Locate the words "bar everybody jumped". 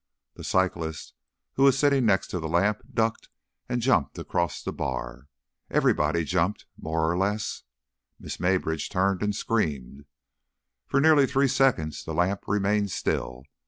4.73-6.65